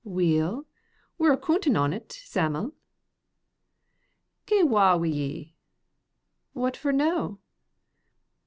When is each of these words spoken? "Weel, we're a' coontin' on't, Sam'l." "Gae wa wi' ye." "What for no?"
"Weel, 0.03 0.65
we're 1.19 1.31
a' 1.31 1.37
coontin' 1.37 1.77
on't, 1.77 2.11
Sam'l." 2.11 2.73
"Gae 4.47 4.63
wa 4.63 4.95
wi' 4.95 5.05
ye." 5.05 5.55
"What 6.53 6.75
for 6.75 6.91
no?" 6.91 7.37